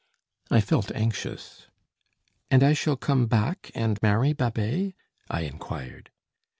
[0.49, 1.67] I felt anxious.
[2.49, 4.95] "And I shall come back and marry Babet?"
[5.29, 6.09] I inquired.